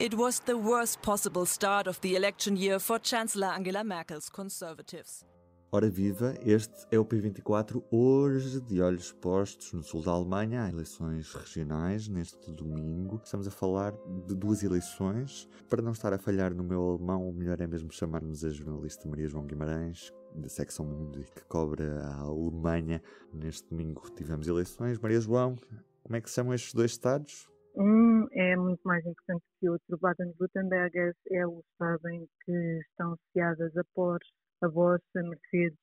It 0.00 0.14
was 0.14 0.38
the 0.38 0.56
worst 0.56 1.02
possible 1.02 1.44
start 1.44 1.88
of 1.88 2.00
the 2.02 2.14
election 2.14 2.56
year 2.56 2.78
for 2.78 3.00
Chancellor 3.00 3.48
Angela 3.48 3.82
Merkel's 3.82 4.28
Conservatives. 4.28 5.24
Ora 5.72 5.90
viva, 5.90 6.36
este 6.46 6.86
é 6.92 7.00
o 7.00 7.04
P24, 7.04 7.82
hoje 7.90 8.60
de 8.60 8.80
olhos 8.80 9.10
postos 9.10 9.72
no 9.72 9.82
sul 9.82 10.00
da 10.00 10.12
Alemanha, 10.12 10.62
há 10.62 10.68
eleições 10.68 11.34
regionais 11.34 12.06
neste 12.06 12.48
domingo. 12.52 13.20
Estamos 13.24 13.48
a 13.48 13.50
falar 13.50 13.92
de 14.24 14.36
duas 14.36 14.62
eleições. 14.62 15.48
Para 15.68 15.82
não 15.82 15.90
estar 15.90 16.12
a 16.12 16.18
falhar 16.18 16.54
no 16.54 16.62
meu 16.62 16.90
alemão, 16.90 17.28
o 17.28 17.32
melhor 17.32 17.60
é 17.60 17.66
mesmo 17.66 17.90
chamar-nos 17.92 18.44
a 18.44 18.50
jornalista 18.50 19.08
Maria 19.08 19.26
João 19.26 19.46
Guimarães, 19.46 20.12
da 20.32 20.48
secção 20.48 20.86
Mundo, 20.86 21.24
que 21.34 21.44
cobra 21.46 22.04
a 22.04 22.20
Alemanha. 22.20 23.02
Neste 23.34 23.68
domingo 23.68 24.08
tivemos 24.14 24.46
eleições. 24.46 24.96
Maria 25.00 25.20
João, 25.20 25.56
como 26.04 26.14
é 26.14 26.20
que 26.20 26.30
se 26.30 26.36
chamam 26.36 26.54
estes 26.54 26.72
dois 26.72 26.92
estados? 26.92 27.48
Um 27.78 28.26
é 28.32 28.56
muito 28.56 28.80
mais 28.82 29.06
importante 29.06 29.44
que 29.60 29.68
o 29.68 29.72
outro. 29.74 29.98
Baden-Württemberg 29.98 31.14
é 31.30 31.46
o 31.46 31.60
estado 31.60 32.08
em 32.08 32.26
que 32.44 32.80
estão 32.80 33.12
associadas 33.12 33.76
a 33.76 33.84
Porsche 33.94 34.32
a 34.60 34.66
vossa 34.66 35.02
Mercedes, 35.14 35.78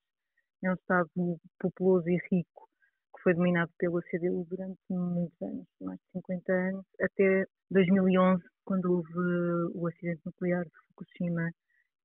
é 0.61 0.71
um 0.71 0.73
Estado 0.73 1.09
populoso 1.57 2.09
e 2.09 2.19
rico 2.29 2.67
que 3.15 3.23
foi 3.23 3.33
dominado 3.33 3.71
pela 3.77 4.01
CDU 4.01 4.45
durante 4.49 4.77
muitos 4.89 5.41
anos, 5.41 5.65
mais 5.79 5.97
de 5.97 6.19
50 6.19 6.51
anos, 6.51 6.85
até 6.99 7.45
2011, 7.71 8.43
quando 8.65 8.91
houve 8.91 9.13
o 9.73 9.87
acidente 9.87 10.21
nuclear 10.25 10.65
de 10.65 10.71
Fukushima 10.89 11.49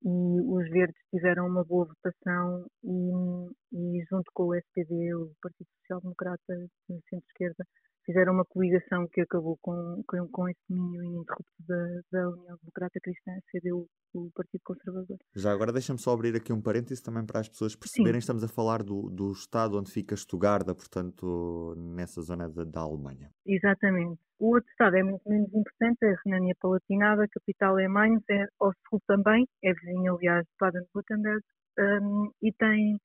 e 0.04 0.08
os 0.08 0.70
verdes 0.70 1.02
tiveram 1.10 1.48
uma 1.48 1.64
boa 1.64 1.86
votação 1.86 2.64
e, 2.84 3.50
e 3.72 4.04
junto 4.08 4.30
com 4.32 4.44
o 4.44 4.54
SPD, 4.54 5.14
o 5.14 5.32
Partido 5.42 5.68
Social 5.80 6.00
Democrata 6.00 6.56
de 6.88 7.00
centro-esquerda, 7.08 7.66
fizeram 8.10 8.34
uma 8.34 8.44
coligação 8.44 9.06
que 9.12 9.20
acabou 9.20 9.56
com, 9.62 10.02
com, 10.06 10.28
com 10.28 10.48
esse 10.48 10.60
domínio 10.68 11.02
ininterrupto 11.04 11.52
da, 11.60 11.76
da 12.10 12.28
União 12.28 12.56
Democrata 12.60 12.98
Cristã, 13.00 13.32
CDU, 13.50 13.86
o 14.12 14.30
Partido 14.34 14.60
Conservador. 14.64 15.16
Já 15.36 15.52
agora 15.52 15.72
deixa-me 15.72 15.98
só 15.98 16.12
abrir 16.12 16.34
aqui 16.34 16.52
um 16.52 16.60
parêntese 16.60 17.02
também 17.02 17.24
para 17.24 17.40
as 17.40 17.48
pessoas 17.48 17.76
perceberem, 17.76 18.14
Sim. 18.14 18.24
estamos 18.24 18.42
a 18.42 18.48
falar 18.48 18.82
do, 18.82 19.08
do 19.10 19.30
estado 19.32 19.78
onde 19.78 19.92
fica 19.92 20.14
Estugarda, 20.14 20.74
portanto, 20.74 21.74
nessa 21.76 22.20
zona 22.20 22.48
da, 22.48 22.64
da 22.64 22.80
Alemanha. 22.80 23.30
Exatamente. 23.46 24.18
O 24.38 24.54
outro 24.54 24.68
estado 24.70 24.96
é 24.96 25.02
muito 25.02 25.22
menos 25.28 25.52
importante, 25.54 25.98
é 26.02 26.12
a 26.12 26.16
Renânia 26.24 26.56
Palatinada, 26.60 27.24
a 27.24 27.28
capital 27.28 27.78
é 27.78 27.86
Mainz, 27.86 28.22
é 28.30 28.46
ao 28.58 28.72
sul 28.88 29.00
também, 29.06 29.46
é 29.62 29.72
vizinho, 29.72 30.16
aliás, 30.16 30.44
de 30.44 30.52
Baden-Württemberg, 30.58 31.42
um, 31.78 32.30
e 32.42 32.52
tem 32.52 32.98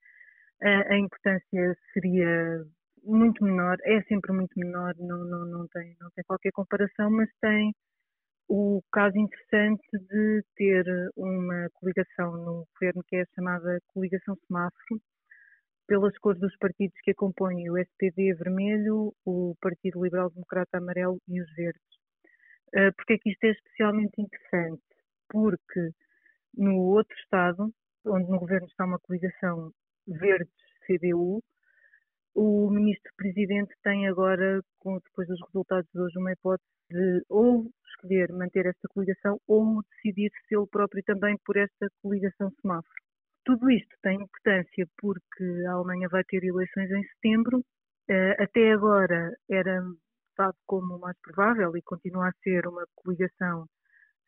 a, 0.63 0.93
a 0.93 0.97
importância 0.97 1.77
seria 1.93 2.65
muito 3.05 3.43
menor, 3.43 3.77
é 3.83 4.01
sempre 4.03 4.31
muito 4.33 4.57
menor, 4.57 4.93
não, 4.97 5.23
não, 5.25 5.45
não, 5.45 5.67
tem, 5.67 5.95
não 5.99 6.09
tem 6.11 6.23
qualquer 6.25 6.51
comparação, 6.51 7.09
mas 7.11 7.29
tem 7.39 7.73
o 8.47 8.81
caso 8.91 9.17
interessante 9.17 9.87
de 9.91 10.43
ter 10.55 10.85
uma 11.15 11.69
coligação 11.73 12.37
no 12.37 12.67
governo 12.73 13.03
que 13.07 13.15
é 13.15 13.21
a 13.21 13.35
chamada 13.35 13.79
coligação 13.87 14.35
semáforo, 14.47 15.01
pelas 15.87 16.17
cores 16.17 16.39
dos 16.39 16.55
partidos 16.57 16.97
que 17.03 17.11
acompanham 17.11 17.73
o 17.73 17.77
SPD 17.77 18.33
vermelho, 18.33 19.13
o 19.23 19.55
Partido 19.61 20.03
Liberal 20.03 20.29
Democrata 20.31 20.77
amarelo 20.77 21.19
e 21.27 21.41
os 21.41 21.53
verdes. 21.53 21.81
Uh, 22.69 22.93
porque 22.95 23.13
é 23.13 23.17
que 23.17 23.29
isto 23.29 23.43
é 23.43 23.51
especialmente 23.51 24.19
interessante? 24.19 24.81
Porque 25.29 25.91
no 26.55 26.77
outro 26.77 27.15
Estado, 27.17 27.71
onde 28.05 28.29
no 28.29 28.39
governo 28.39 28.67
está 28.67 28.85
uma 28.85 28.99
coligação 28.99 29.71
verdes-CDU, 30.07 31.43
o 32.35 32.69
ministro-presidente 32.69 33.73
tem 33.81 34.07
agora, 34.07 34.61
depois 34.83 35.27
dos 35.27 35.39
resultados 35.47 35.89
de 35.91 35.99
hoje, 35.99 36.19
uma 36.19 36.33
hipótese 36.33 36.69
de 36.91 37.23
ou 37.29 37.65
escolher 37.87 38.31
manter 38.31 38.65
esta 38.65 38.87
coligação 38.89 39.39
ou 39.47 39.81
decidir 39.83 40.29
se 40.47 40.55
ele 40.55 40.67
próprio 40.67 41.01
também 41.03 41.37
por 41.45 41.57
esta 41.57 41.87
coligação 42.01 42.51
semáforo. 42.61 42.93
Tudo 43.45 43.71
isto 43.71 43.95
tem 44.01 44.21
importância 44.21 44.85
porque 44.97 45.43
a 45.67 45.73
Alemanha 45.73 46.09
vai 46.09 46.23
ter 46.25 46.43
eleições 46.43 46.91
em 46.91 47.03
setembro. 47.13 47.63
Eh, 48.09 48.43
até 48.43 48.71
agora 48.73 49.31
era 49.49 49.81
dado 50.37 50.55
como 50.65 50.95
o 50.95 50.99
mais 50.99 51.17
provável 51.21 51.75
e 51.77 51.81
continua 51.81 52.27
a 52.27 52.33
ser 52.43 52.67
uma 52.67 52.85
coligação 52.95 53.65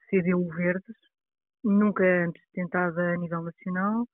CDU-Verdes, 0.09 0.95
nunca 1.63 2.03
antes 2.25 2.41
tentada 2.53 3.13
a 3.13 3.18
nível 3.18 3.44
nacional. 3.44 4.07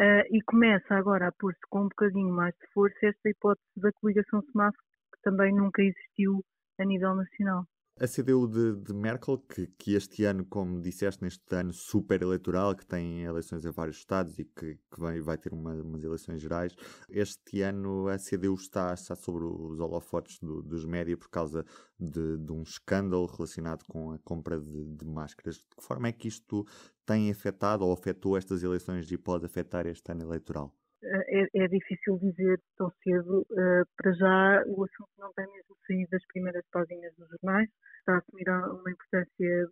Uh, 0.00 0.24
e 0.30 0.40
começa 0.46 0.94
agora 0.94 1.28
a 1.28 1.32
pôr-se 1.32 1.60
com 1.68 1.82
um 1.82 1.88
bocadinho 1.88 2.32
mais 2.32 2.54
de 2.54 2.66
força 2.72 2.96
esta 3.02 3.28
hipótese 3.28 3.68
da 3.76 3.92
coligação 4.00 4.42
semáforo, 4.50 4.82
que 5.14 5.20
também 5.22 5.54
nunca 5.54 5.82
existiu 5.82 6.42
a 6.78 6.84
nível 6.84 7.14
nacional. 7.14 7.66
A 8.02 8.08
CDU 8.08 8.48
de, 8.48 8.74
de 8.82 8.92
Merkel, 8.92 9.38
que, 9.38 9.68
que, 9.78 9.94
este 9.94 10.24
ano, 10.24 10.44
como 10.44 10.80
disseste, 10.82 11.22
neste 11.22 11.54
ano 11.54 11.72
super 11.72 12.20
eleitoral, 12.20 12.74
que 12.74 12.84
tem 12.84 13.22
eleições 13.22 13.64
em 13.64 13.70
vários 13.70 13.98
estados 13.98 14.40
e 14.40 14.44
que, 14.44 14.74
que 14.74 14.98
vai, 14.98 15.20
vai 15.20 15.38
ter 15.38 15.52
uma, 15.52 15.72
umas 15.74 16.02
eleições 16.02 16.42
gerais, 16.42 16.74
este 17.08 17.62
ano 17.62 18.08
a 18.08 18.18
CDU 18.18 18.54
está, 18.54 18.92
está 18.92 19.14
sobre 19.14 19.44
os 19.44 19.78
holofotes 19.78 20.40
do, 20.40 20.64
dos 20.64 20.84
média 20.84 21.16
por 21.16 21.30
causa 21.30 21.64
de, 21.96 22.38
de, 22.38 22.50
um 22.50 22.62
escândalo 22.62 23.24
relacionado 23.24 23.84
com 23.84 24.10
a 24.10 24.18
compra 24.18 24.58
de, 24.58 24.84
de, 24.84 25.06
máscaras. 25.06 25.58
De 25.58 25.62
que 25.62 25.84
forma 25.84 26.08
é 26.08 26.12
que 26.12 26.26
isto 26.26 26.66
tem 27.06 27.30
afetado 27.30 27.84
ou 27.84 27.92
afetou 27.92 28.36
estas 28.36 28.64
eleições 28.64 29.12
e 29.12 29.16
pode 29.16 29.46
afetar 29.46 29.86
este 29.86 30.10
ano 30.10 30.22
eleitoral? 30.22 30.74
É, 31.04 31.64
é, 31.64 31.68
difícil 31.68 32.18
dizer 32.18 32.60
tão 32.76 32.90
cedo. 33.02 33.46
Uh, 33.50 33.86
para 33.96 34.12
já, 34.12 34.64
o 34.66 34.84
assunto 34.84 35.10
não 35.18 35.32
tem 35.34 35.46
mesmo 35.46 35.76
saído 35.86 36.10
das 36.10 36.24
primeiras 36.26 36.64
páginas 36.72 37.14
dos 37.16 37.28
jornais. 37.28 37.68
Está 38.02 38.14
a 38.14 38.18
assumir 38.18 38.48
uma 38.48 38.90
importância 38.90 39.68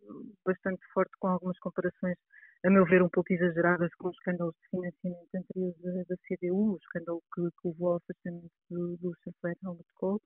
bastante 0.47 0.81
forte, 0.95 1.11
com 1.19 1.27
algumas 1.27 1.59
comparações, 1.59 2.17
a 2.65 2.71
meu 2.71 2.85
ver, 2.85 3.03
um 3.03 3.09
pouco 3.09 3.33
exageradas 3.33 3.93
com 3.97 4.09
os 4.09 4.17
escândalos 4.17 4.55
de 4.55 4.69
financiamento 4.69 5.29
anteriores 5.35 6.07
da, 6.07 6.17
CDU, 6.17 6.75
o 6.75 6.77
escândalo 6.77 7.21
que, 7.35 7.43
que 7.43 7.69
levou 7.69 7.89
ao 7.89 7.97
afastamento 7.97 8.53
do, 8.71 8.97
do 8.99 9.13
chanceler 9.25 9.57
Helmut 9.65 9.85
Kohl. 9.95 10.23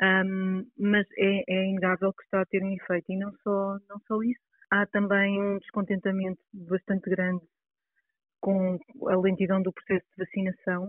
Um, 0.00 0.66
mas 0.78 1.06
é, 1.18 1.44
é 1.46 1.68
inegável 1.68 2.12
que 2.14 2.22
está 2.24 2.40
a 2.40 2.46
ter 2.46 2.62
um 2.62 2.72
efeito. 2.72 3.12
E 3.12 3.18
não 3.18 3.32
só, 3.42 3.78
não 3.86 4.00
só 4.06 4.22
isso, 4.22 4.40
há 4.70 4.86
também 4.86 5.38
um 5.38 5.58
descontentamento 5.58 6.40
bastante 6.54 7.10
grande 7.10 7.44
com 8.40 8.78
a 9.08 9.16
lentidão 9.16 9.60
do 9.60 9.72
processo 9.74 10.06
de 10.16 10.24
vacinação, 10.24 10.84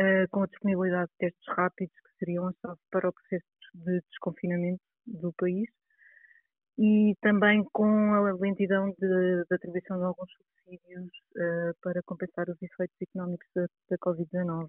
uh, 0.00 0.28
com 0.30 0.44
a 0.44 0.46
disponibilidade 0.46 1.10
de 1.10 1.18
testes 1.18 1.56
rápidos 1.56 1.94
que 1.94 2.18
seriam 2.18 2.46
a 2.46 2.52
chave 2.62 2.78
para 2.92 3.08
o 3.08 3.12
processo 3.12 3.46
de 3.74 4.00
desconfinamento 4.10 4.80
do 5.06 5.32
país 5.34 5.68
e 6.78 7.14
também 7.22 7.64
com 7.72 8.14
a 8.14 8.32
lentidão 8.32 8.94
de 8.98 9.44
atribuição 9.50 9.98
de 9.98 10.04
alguns 10.04 10.30
subsídios 10.32 11.10
uh, 11.36 11.74
para 11.82 12.02
compensar 12.02 12.48
os 12.50 12.60
efeitos 12.62 12.96
económicos 13.00 13.48
da, 13.54 13.66
da 13.90 13.96
Covid-19. 13.98 14.68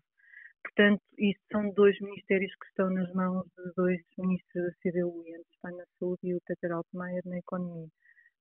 Portanto, 0.63 1.01
isto 1.17 1.41
são 1.51 1.69
dois 1.71 1.99
ministérios 2.01 2.51
que 2.55 2.67
estão 2.67 2.89
nas 2.89 3.11
mãos 3.13 3.45
de 3.57 3.73
dois 3.75 4.01
ministros 4.17 4.65
da 4.65 4.71
CDU, 4.81 5.23
antes 5.35 5.53
está 5.53 5.71
na 5.71 5.83
Saúde 5.99 6.19
e 6.23 6.35
o 6.35 6.41
Peter 6.45 6.71
Altmaier 6.71 7.21
na 7.25 7.37
Economia. 7.37 7.87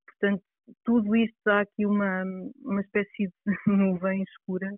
Portanto, 0.07 0.43
tudo 0.85 1.15
isto 1.17 1.37
dá 1.45 1.61
aqui 1.61 1.87
uma, 1.87 2.25
uma 2.65 2.81
espécie 2.81 3.29
de 3.29 3.33
nuvem 3.67 4.23
escura 4.23 4.73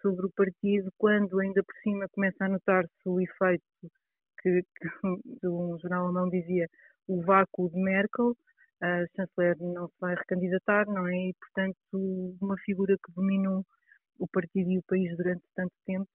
sobre 0.00 0.26
o 0.26 0.32
partido, 0.32 0.90
quando 0.96 1.38
ainda 1.40 1.62
por 1.62 1.74
cima 1.82 2.06
começa 2.12 2.44
a 2.44 2.48
notar-se 2.48 2.90
o 3.06 3.20
efeito 3.20 3.64
que, 4.42 4.62
que 4.62 4.88
um 5.46 5.78
jornal 5.78 6.04
alemão 6.04 6.28
dizia, 6.28 6.68
o 7.08 7.22
vácuo 7.22 7.70
de 7.70 7.80
Merkel, 7.80 8.36
a 8.82 9.04
chanceler 9.16 9.56
não 9.60 9.88
se 9.88 9.94
vai 10.00 10.14
recandidatar, 10.14 10.86
não 10.86 11.06
é? 11.06 11.28
E, 11.28 11.34
portanto, 11.34 12.36
uma 12.40 12.56
figura 12.58 12.96
que 12.96 13.12
dominou 13.12 13.64
o 14.18 14.28
partido 14.28 14.70
e 14.70 14.78
o 14.78 14.82
país 14.84 15.16
durante 15.16 15.42
tanto 15.54 15.72
tempo 15.86 16.08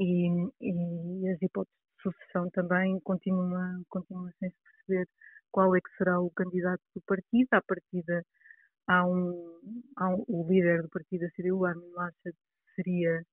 e, 0.00 0.28
e 0.60 1.28
as 1.28 1.42
hipóteses 1.42 1.74
de 1.96 2.02
sucessão 2.02 2.48
também 2.50 2.98
continuam, 3.00 3.84
sem 4.38 4.50
se 4.50 4.56
perceber 4.62 5.08
qual 5.50 5.74
é 5.74 5.80
que 5.80 5.96
será 5.96 6.20
o 6.20 6.30
candidato 6.30 6.82
do 6.94 7.02
partido. 7.02 7.48
À 7.52 7.62
partida, 7.62 8.24
há 8.86 9.06
um, 9.06 9.60
há 9.96 10.08
um 10.10 10.24
o 10.28 10.46
líder 10.48 10.82
do 10.82 10.88
partido, 10.88 11.24
a 11.24 11.30
CDU, 11.30 11.64
Armin 11.64 11.90
Laschet, 11.92 12.36
seria 12.74 13.24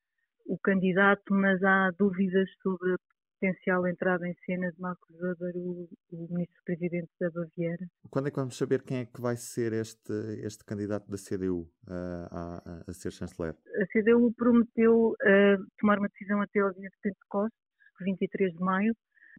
o 0.48 0.58
candidato, 0.60 1.34
mas 1.34 1.64
há 1.64 1.92
dúvidas 1.98 2.50
sobre 2.62 2.96
potencial 3.40 3.88
entrada 3.88 4.28
em 4.28 4.34
cena 4.46 4.72
de 4.72 4.80
Marco 4.80 5.06
Zuber, 5.14 5.56
o, 5.56 5.90
o 6.12 6.28
ministro-presidente 6.34 7.10
da 7.20 7.30
Baviera. 7.30 7.86
Quando 8.10 8.28
é 8.28 8.32
que 8.32 8.38
vamos 8.38 8.58
saber 8.58 8.82
quem 8.84 9.00
é 9.00 9.06
que 9.06 9.22
vai 9.22 9.36
ser 9.36 9.74
este, 9.74 10.14
este 10.44 10.64
candidato 10.66 11.10
da 11.10 11.18
CDU 11.18 11.62
uh, 11.88 12.28
a, 12.32 12.58
a, 12.58 12.84
a, 12.88 12.94
ser 12.94 13.12
chanceler? 13.12 13.56
A 13.82 13.86
CDU 13.92 14.34
prometeu 14.34 15.10
uh, 15.10 15.66
tomar 15.80 16.00
uma 16.00 16.08
decisão 16.10 16.42
até 16.42 16.60
ao 16.60 16.74
dia 16.74 16.90
de 16.90 16.98
Pentecostes, 17.02 17.60
23 18.02 18.54
de 18.54 18.60
maio, 18.60 18.94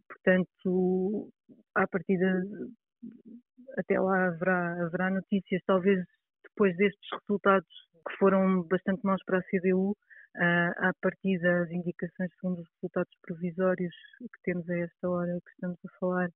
portanto, 0.07 1.29
à 1.75 1.87
partida, 1.87 2.43
até 3.77 3.99
lá 3.99 4.27
haverá, 4.27 4.85
haverá 4.85 5.09
notícias, 5.09 5.61
talvez 5.65 6.03
depois 6.43 6.75
destes 6.77 7.09
resultados 7.21 7.67
que 8.07 8.17
foram 8.17 8.63
bastante 8.63 9.01
maus 9.03 9.21
para 9.25 9.39
a 9.39 9.43
CDU, 9.43 9.95
à 10.35 10.91
partida, 11.01 11.63
as 11.63 11.71
indicações 11.71 12.31
segundo 12.39 12.61
os 12.61 12.69
resultados 12.75 13.13
provisórios 13.21 13.93
que 14.19 14.41
temos 14.43 14.69
a 14.69 14.77
esta 14.77 15.09
hora 15.09 15.39
que 15.43 15.51
estamos 15.51 15.79
a 15.85 15.99
falar 15.99 16.29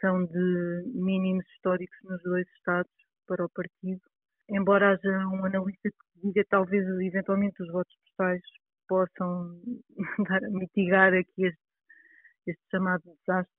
são 0.00 0.24
de 0.24 0.82
mínimos 0.94 1.44
históricos 1.54 1.96
nos 2.04 2.22
dois 2.22 2.46
Estados 2.56 2.92
para 3.26 3.44
o 3.44 3.50
partido. 3.50 4.00
Embora 4.48 4.92
haja 4.92 5.26
um 5.28 5.44
analista 5.44 5.88
que 5.90 6.20
diga 6.22 6.44
talvez 6.48 6.86
eventualmente 7.00 7.62
os 7.62 7.70
votos 7.72 7.94
postais 8.04 8.42
possam 8.88 9.60
dar, 10.28 10.40
mitigar 10.50 11.14
aqui 11.14 11.46
este, 11.46 11.58
este 12.46 12.62
chamado 12.70 13.02
desastre 13.20 13.52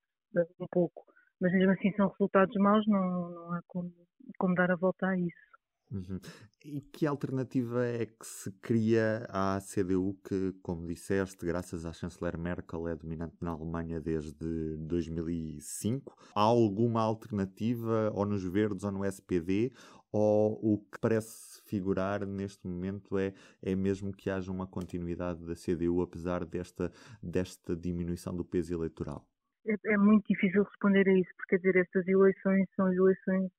um 0.60 0.68
pouco. 0.72 1.06
Mas 1.42 1.51
mesmo 1.54 1.72
assim 1.72 1.92
são 1.94 2.08
resultados 2.10 2.56
maus, 2.58 2.86
não, 2.88 3.30
não 3.30 3.54
há 3.54 3.62
como, 3.68 3.92
como 4.38 4.56
dar 4.56 4.72
a 4.72 4.75
volta 4.75 5.08
a 5.08 5.18
isso. 5.18 5.55
Uhum. 5.92 6.20
E 6.64 6.82
que 6.82 7.06
alternativa 7.06 7.86
é 7.86 8.06
que 8.06 8.26
se 8.26 8.52
cria 8.54 9.26
à 9.30 9.60
CDU, 9.62 10.18
que, 10.28 10.52
como 10.64 10.88
disseste, 10.88 11.46
graças 11.46 11.86
à 11.86 11.94
chanceler 11.94 12.38
Merkel, 12.38 12.88
é 12.88 12.96
dominante 12.96 13.36
na 13.40 13.52
Alemanha 13.52 14.02
desde 14.02 14.78
2005? 14.78 16.16
Há 16.34 16.42
alguma 16.42 17.02
alternativa, 17.02 18.12
ou 18.14 18.26
nos 18.26 18.44
Verdes 18.44 18.84
ou 18.84 18.92
no 18.92 19.06
SPD? 19.06 19.72
Ou 20.12 20.58
o 20.62 20.78
que 20.80 21.00
parece 21.00 21.62
figurar 21.66 22.26
neste 22.26 22.66
momento 22.66 23.18
é, 23.18 23.34
é 23.62 23.76
mesmo 23.76 24.14
que 24.14 24.30
haja 24.30 24.52
uma 24.52 24.66
continuidade 24.66 25.46
da 25.46 25.54
CDU, 25.54 26.02
apesar 26.02 26.46
desta, 26.46 26.92
desta 27.22 27.76
diminuição 27.76 28.36
do 28.36 28.46
peso 28.46 28.74
eleitoral? 28.74 29.28
É, 29.68 29.94
é 29.94 29.98
muito 29.98 30.26
difícil 30.28 30.64
responder 30.64 31.08
a 31.08 31.20
isso, 31.20 31.30
porque 31.36 31.58
quer 31.58 31.58
dizer, 31.58 31.76
estas 31.82 32.08
eleições 32.08 32.68
são 32.76 32.92
eleições 32.92 33.52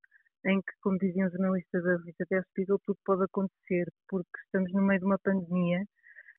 em 0.47 0.61
que, 0.61 0.73
como 0.81 0.99
diziam 0.99 1.31
jornalistas 1.31 1.83
da 1.83 1.97
revista 1.97 2.25
Der 2.31 2.43
Spiegel, 2.51 2.79
tudo 2.85 2.99
pode 3.05 3.25
acontecer, 3.25 3.87
porque 4.09 4.39
estamos 4.45 4.73
no 4.73 4.83
meio 4.83 5.01
de 5.01 5.07
uma 5.07 5.19
pandemia. 5.19 5.85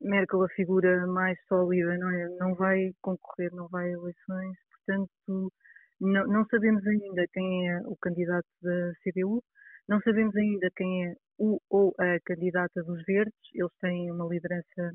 Merkel, 0.01 0.43
a 0.43 0.49
figura 0.49 1.07
mais 1.07 1.37
sólida, 1.47 1.97
não, 1.97 2.09
é? 2.09 2.27
não 2.39 2.55
vai 2.55 2.91
concorrer, 3.01 3.51
não 3.53 3.67
vai 3.67 3.87
a 3.87 3.93
eleições, 3.93 4.57
portanto, 4.71 5.51
não, 5.99 6.27
não 6.27 6.45
sabemos 6.45 6.85
ainda 6.85 7.25
quem 7.33 7.69
é 7.69 7.79
o 7.85 7.97
candidato 7.97 8.47
da 8.61 8.91
CDU, 9.03 9.43
não 9.89 9.99
sabemos 10.01 10.35
ainda 10.35 10.69
quem 10.75 11.07
é 11.07 11.15
o 11.39 11.59
ou 11.69 11.93
a 11.99 12.19
candidata 12.25 12.83
dos 12.83 13.03
Verdes, 13.05 13.33
eles 13.53 13.71
têm 13.81 14.11
uma 14.11 14.27
liderança 14.27 14.93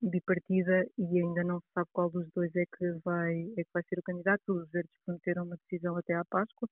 bipartida 0.00 0.86
e 0.96 1.20
ainda 1.20 1.42
não 1.44 1.60
se 1.60 1.66
sabe 1.74 1.88
qual 1.92 2.10
dos 2.10 2.28
dois 2.34 2.54
é 2.56 2.64
que 2.64 2.92
vai, 3.04 3.34
é 3.56 3.64
que 3.64 3.70
vai 3.74 3.82
ser 3.88 3.98
o 3.98 4.02
candidato. 4.02 4.42
Os 4.48 4.70
Verdes 4.70 4.92
prometeram 5.04 5.44
uma 5.44 5.56
decisão 5.56 5.96
até 5.96 6.14
à 6.14 6.24
Páscoa. 6.24 6.68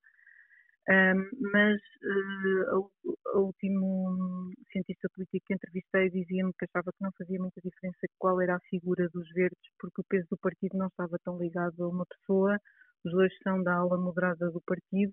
Um, 0.89 1.29
mas 1.51 1.81
uh, 2.01 2.89
o, 3.35 3.39
último 3.39 4.49
cientista 4.71 5.09
político 5.13 5.45
que 5.45 5.53
entrevistei 5.53 6.09
dizia-me 6.09 6.53
que 6.53 6.63
achava 6.63 6.93
que 6.93 7.03
não 7.03 7.11
fazia 7.17 7.37
muita 7.37 7.59
diferença 7.59 8.07
qual 8.17 8.39
era 8.39 8.55
a 8.55 8.59
figura 8.69 9.09
dos 9.09 9.27
verdes, 9.33 9.59
porque 9.79 9.99
o 9.99 10.05
peso 10.07 10.27
do 10.31 10.37
partido 10.37 10.77
não 10.77 10.87
estava 10.87 11.19
tão 11.25 11.37
ligado 11.37 11.83
a 11.83 11.89
uma 11.89 12.05
pessoa. 12.05 12.57
Os 13.03 13.11
dois 13.11 13.33
são 13.43 13.61
da 13.61 13.75
ala 13.75 13.97
moderada 13.97 14.49
do 14.49 14.61
partido. 14.61 15.11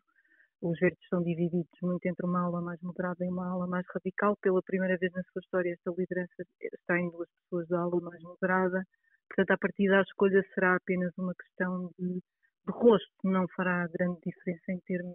Os 0.63 0.79
verdes 0.79 1.05
são 1.11 1.21
divididos 1.25 1.79
muito 1.83 2.07
entre 2.07 2.25
uma 2.25 2.45
ala 2.45 2.63
mais 2.63 2.81
moderada 2.81 3.25
e 3.25 3.29
uma 3.29 3.51
ala 3.51 3.67
mais 3.67 3.85
radical. 3.93 4.37
Pela 4.41 4.63
primeira 4.63 4.97
vez 4.97 5.13
na 5.13 5.23
sua 5.25 5.41
história, 5.41 5.73
esta 5.73 5.91
liderança 5.99 6.45
está 6.73 7.01
em 7.01 7.11
duas 7.11 7.29
pessoas 7.43 7.67
da 7.69 7.81
ala 7.81 8.01
mais 8.01 8.23
moderada. 8.23 8.85
Portanto, 9.29 9.51
a 9.51 9.59
partir 9.59 9.89
da 9.89 10.03
escolha 10.03 10.45
será 10.55 10.77
apenas 10.77 11.13
uma 11.19 11.35
questão 11.35 11.91
de 11.99 12.23
de 12.67 12.73
rosto 12.73 13.13
não 13.25 13.47
fará 13.49 13.87
grande 13.89 14.19
diferença 14.25 14.73
em 14.73 14.81
termos 14.81 15.14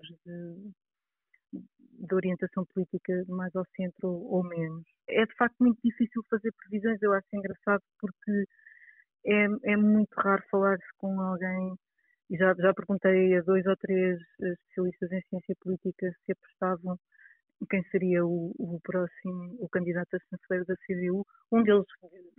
orientação 2.19 2.65
política 2.65 3.23
mais 3.27 3.55
ao 3.55 3.65
centro 3.75 4.09
ou 4.09 4.43
menos. 4.43 4.83
É 5.07 5.25
de 5.25 5.35
facto 5.35 5.55
muito 5.59 5.79
difícil 5.83 6.23
fazer 6.29 6.51
previsões, 6.53 7.01
eu 7.01 7.13
acho 7.13 7.27
engraçado 7.33 7.81
porque 7.99 8.45
é, 9.25 9.47
é 9.73 9.77
muito 9.77 10.13
raro 10.15 10.43
falar-se 10.51 10.87
com 10.97 11.19
alguém, 11.19 11.75
e 12.29 12.37
já, 12.37 12.53
já 12.53 12.73
perguntei 12.73 13.35
a 13.37 13.41
dois 13.41 13.65
ou 13.65 13.75
três 13.77 14.19
especialistas 14.39 15.11
em 15.11 15.21
ciência 15.29 15.55
política 15.61 16.11
se 16.25 16.31
apostavam 16.31 16.97
quem 17.69 17.83
seria 17.91 18.25
o, 18.25 18.53
o 18.57 18.79
próximo, 18.81 19.57
o 19.59 19.67
candidato 19.67 20.15
a 20.15 20.19
chanceler 20.19 20.65
da 20.65 20.75
CDU. 20.85 21.25
Um 21.51 21.63
deles 21.63 21.85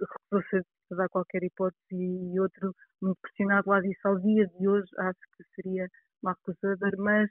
recusou-se 0.00 0.66
a 0.92 0.94
dar 0.94 1.08
qualquer 1.08 1.42
hipótese 1.42 1.78
e 1.92 2.40
outro, 2.40 2.74
muito 3.02 3.18
pressionado, 3.20 3.68
lá 3.68 3.80
disse 3.80 4.00
ao 4.04 4.18
dia 4.18 4.46
de 4.46 4.68
hoje, 4.68 4.88
acho 4.98 5.20
que 5.36 5.44
seria 5.54 5.88
Marcos 6.22 6.56
Weber, 6.62 6.96
mas 6.98 7.30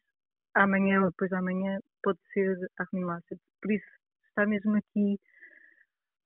amanhã 0.56 1.02
ou 1.02 1.10
depois 1.10 1.30
de 1.30 1.36
amanhã 1.36 1.80
pode 2.04 2.20
ser 2.34 2.58
Armin 2.78 3.06
Laschet. 3.06 3.40
Por 3.62 3.72
isso 3.72 3.86
está 4.30 4.46
mesmo 4.46 4.76
aqui 4.76 5.20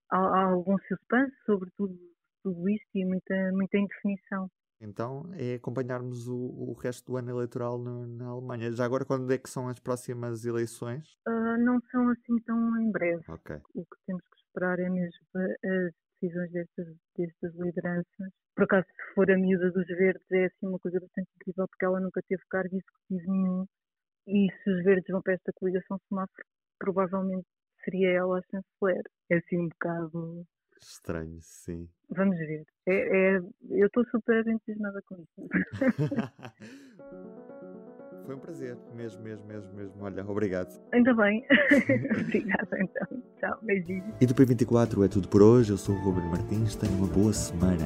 há, 0.09 0.17
há 0.17 0.43
algum 0.45 0.77
suspense 0.87 1.35
sobre 1.45 1.69
tudo, 1.77 1.97
tudo 2.43 2.69
isto 2.69 2.89
e 2.95 3.05
muita, 3.05 3.51
muita 3.53 3.77
indefinição. 3.77 4.49
Então 4.81 5.23
é 5.37 5.55
acompanharmos 5.55 6.27
o, 6.27 6.35
o 6.35 6.73
resto 6.73 7.11
do 7.11 7.17
ano 7.17 7.31
eleitoral 7.31 7.77
no, 7.77 8.05
na 8.05 8.27
Alemanha. 8.27 8.71
Já 8.71 8.83
agora, 8.85 9.05
quando 9.05 9.31
é 9.31 9.37
que 9.37 9.49
são 9.49 9.67
as 9.67 9.79
próximas 9.79 10.45
eleições? 10.45 11.17
Uh, 11.27 11.57
não 11.63 11.79
são 11.89 12.09
assim 12.09 12.37
tão 12.45 12.81
em 12.81 12.91
breve. 12.91 13.23
Okay. 13.29 13.61
O 13.73 13.85
que 13.85 13.97
temos 14.05 14.23
que 14.29 14.37
esperar 14.37 14.79
é 14.79 14.89
mesmo 14.89 15.19
as 15.35 15.93
decisões 16.21 16.51
destas, 16.51 16.87
destas 17.17 17.55
lideranças. 17.55 18.33
Por 18.55 18.65
acaso, 18.65 18.85
se 18.85 19.13
for 19.15 19.31
a 19.31 19.37
miúda 19.37 19.71
dos 19.71 19.87
verdes, 19.87 20.31
é 20.31 20.45
assim 20.45 20.67
uma 20.67 20.79
coisa 20.79 20.99
bastante 20.99 21.29
incrível, 21.35 21.67
porque 21.67 21.85
ela 21.85 21.99
nunca 21.99 22.21
teve 22.27 22.43
cargo 22.49 22.75
executivo 22.75 23.31
nenhum. 23.31 23.52
E 24.33 24.47
se 24.63 24.71
os 24.71 24.83
verdes 24.83 25.05
vão 25.09 25.21
para 25.21 25.33
esta 25.33 25.53
coligação 25.53 25.99
semáforo, 26.09 26.43
provavelmente 26.79 27.45
seria 27.83 28.09
ela 28.09 28.39
a 28.39 28.41
chanceler. 28.41 29.03
É 29.29 29.35
assim 29.37 29.59
um 29.59 29.69
bocado 29.69 30.43
Estranho, 30.81 31.37
sim. 31.39 31.87
Vamos 32.09 32.35
ver. 32.37 32.65
É, 32.87 32.95
é 32.95 33.37
eu 33.69 33.85
estou 33.87 34.03
super 34.05 34.45
entusiasmada 34.47 35.03
com 35.05 35.15
isso. 35.15 35.29
Foi 38.25 38.35
um 38.35 38.39
prazer, 38.39 38.77
mesmo, 38.95 39.21
mesmo, 39.21 39.45
mesmo, 39.45 39.73
mesmo. 39.73 40.03
Olha, 40.03 40.25
obrigado. 40.25 40.81
Ainda 40.93 41.13
bem. 41.13 41.45
Obrigada, 42.21 42.79
então. 42.79 43.21
Tchau, 43.37 43.59
beijinhos. 43.63 44.15
E 44.21 44.25
do 44.25 44.33
P24 44.33 45.05
é 45.05 45.09
tudo 45.09 45.27
por 45.27 45.41
hoje. 45.41 45.73
Eu 45.73 45.77
sou 45.77 45.93
o 45.93 45.99
Ruben 45.99 46.29
Martins. 46.29 46.77
Tenha 46.77 46.93
uma 46.93 47.07
boa 47.07 47.33
semana. 47.33 47.83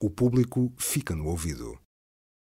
O 0.00 0.08
público 0.10 0.72
fica 0.78 1.14
no 1.14 1.26
ouvido. 1.26 1.78